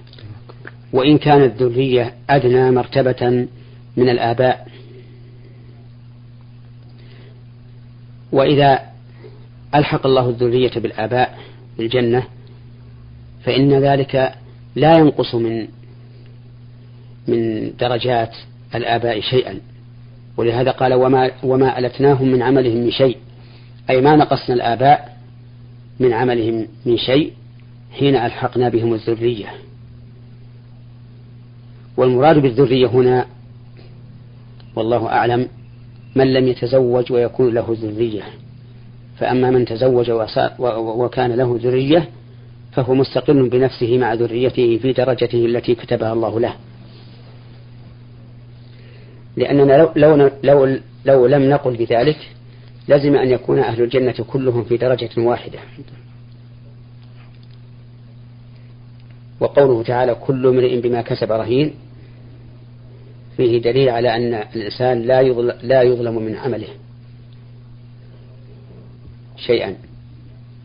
وإن 0.92 1.18
كانت 1.18 1.62
الذرية 1.62 2.14
أدنى 2.30 2.70
مرتبة 2.70 3.46
من 3.96 4.08
الآباء. 4.08 4.68
وإذا 8.32 8.78
ألحق 9.74 10.06
الله 10.06 10.28
الذرية 10.28 10.70
بالآباء 10.76 11.38
في 11.76 11.82
الجنة 11.82 12.22
فإن 13.44 13.72
ذلك 13.72 14.34
لا 14.76 14.98
ينقص 14.98 15.34
من 15.34 15.68
من 17.28 17.72
درجات 17.76 18.36
الآباء 18.74 19.20
شيئا. 19.20 19.58
ولهذا 20.36 20.70
قال 20.70 20.94
وما 20.94 21.30
وما 21.42 21.78
ألتناهم 21.78 22.28
من 22.28 22.42
عملهم 22.42 22.76
من 22.76 22.90
شيء. 22.90 23.16
أي 23.90 24.00
ما 24.00 24.16
نقصنا 24.16 24.54
الآباء 24.54 25.16
من 26.00 26.12
عملهم 26.12 26.68
من 26.86 26.96
شيء 26.98 27.32
حين 27.98 28.16
ألحقنا 28.16 28.68
بهم 28.68 28.94
الذرية. 28.94 29.69
والمراد 31.96 32.38
بالذرية 32.38 32.86
هنا 32.86 33.26
والله 34.76 35.06
أعلم 35.06 35.48
من 36.16 36.32
لم 36.32 36.48
يتزوج 36.48 37.12
ويكون 37.12 37.54
له 37.54 37.76
ذرية. 37.80 38.22
فأما 39.18 39.50
من 39.50 39.64
تزوج 39.64 40.10
وكان 40.78 41.32
له 41.32 41.58
ذرية 41.62 42.08
فهو 42.72 42.94
مستقل 42.94 43.48
بنفسه 43.48 43.98
مع 43.98 44.14
ذريته 44.14 44.78
في 44.82 44.92
درجته 44.92 45.46
التي 45.46 45.74
كتبها 45.74 46.12
الله 46.12 46.40
له. 46.40 46.54
لأننا 49.36 49.72
لو, 49.72 49.90
لو, 49.96 50.30
لو, 50.42 50.78
لو 51.04 51.26
لم 51.26 51.50
نقل 51.50 51.76
بذلك 51.76 52.18
لازم 52.88 53.16
أن 53.16 53.30
يكون 53.30 53.58
أهل 53.58 53.82
الجنة 53.82 54.14
كلهم 54.28 54.64
في 54.64 54.76
درجة 54.76 55.10
واحدة. 55.16 55.58
وقوله 59.40 59.82
تعالى 59.82 60.14
كل 60.14 60.46
امرئ 60.46 60.80
بما 60.80 61.02
كسب 61.02 61.32
رهين 61.32 61.74
فيه 63.36 63.58
دليل 63.58 63.88
على 63.88 64.16
أن 64.16 64.34
الإنسان 64.56 65.02
لا 65.02 65.20
يظلم, 65.20 65.56
لا 65.62 65.82
يظلم 65.82 66.22
من 66.22 66.36
عمله 66.36 66.68
شيئا. 69.36 69.76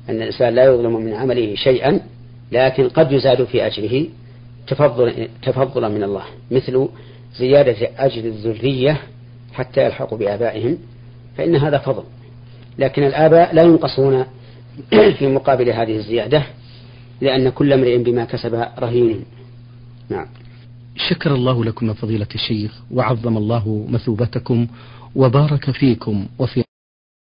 أن 0.10 0.22
الإنسان 0.22 0.56
لا 0.56 0.66
يظلم 0.66 0.96
من 0.96 1.14
عمله 1.14 1.56
شيئا 1.56 2.00
لكن 2.52 2.90
قد 2.90 3.12
يزاد 3.12 3.44
في 3.44 3.68
أجره 3.68 4.08
تفضل 4.68 5.28
تفضلا 5.44 5.90
من 5.90 6.04
الله 6.04 6.24
مثل 6.52 6.88
زيادة 7.36 7.90
أجر 7.98 8.26
الذرية 8.26 9.02
حتى 9.54 9.86
يلحقوا 9.86 10.18
بآبائهم 10.18 10.78
فإن 11.38 11.56
هذا 11.56 11.78
فضل. 11.78 12.04
لكن 12.80 13.04
الآباء 13.04 13.56
لا 13.56 13.62
ينقصون 13.62 14.26
في 14.90 15.28
مقابل 15.28 15.70
هذه 15.70 15.96
الزيادة 15.96 16.44
لأن 17.22 17.50
كل 17.50 17.74
امرئ 17.74 17.98
بما 17.98 18.26
كسب 18.26 18.68
رهين. 18.80 19.26
نعم. 20.10 20.26
شكر 20.96 21.36
الله 21.36 21.66
لكم 21.66 21.94
فضيلة 21.94 22.28
الشيخ 22.36 22.82
وعظم 22.92 23.38
الله 23.38 23.86
مثوبتكم 23.90 24.68
وبارك 25.16 25.72
فيكم 25.72 26.28
وفي 26.40 26.64